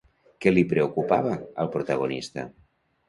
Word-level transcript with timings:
Què 0.45 0.53
li 0.53 0.63
preocupava 0.71 1.35
al 1.65 1.73
protagonista? 1.77 2.47